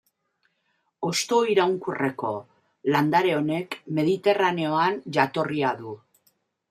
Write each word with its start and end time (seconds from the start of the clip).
Hostoiraunkorreko 1.09 2.31
landare 2.95 3.35
honek 3.41 3.77
Mediterraneoan 3.99 4.99
jatorria 5.19 5.79
du. 5.85 5.95